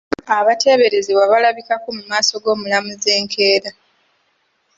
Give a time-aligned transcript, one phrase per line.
[0.37, 3.69] Abateeberezebwa balabikako mu maaso g'omulamuzi enkeera.